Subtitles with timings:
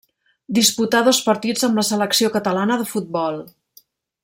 [0.57, 3.39] Disputà dos partits amb la selecció catalana de futbol.